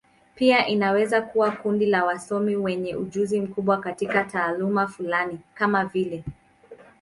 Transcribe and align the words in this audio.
Pia 0.35 0.67
inaweza 0.67 1.21
kuwa 1.21 1.51
kundi 1.51 1.85
la 1.85 2.05
wasomi 2.05 2.55
wenye 2.55 2.95
ujuzi 2.95 3.41
mkubwa 3.41 3.77
katika 3.79 4.23
taaluma 4.23 4.87
fulani, 4.87 5.39
kama 5.55 5.85
vile. 5.85 6.23